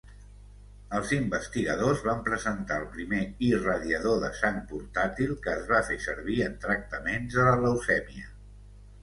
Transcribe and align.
Els 0.99 1.11
investigadors 1.17 2.01
van 2.07 2.23
presentar 2.29 2.77
el 2.83 2.87
primer 2.95 3.19
irradiador 3.49 4.17
de 4.25 4.33
sang 4.41 4.57
portàtil, 4.73 5.35
que 5.45 5.55
es 5.59 5.69
va 5.75 5.83
fer 5.93 6.01
servir 6.09 6.41
en 6.49 6.59
tractaments 6.67 7.39
de 7.39 7.47
la 7.51 7.55
leucèmia. 7.69 8.29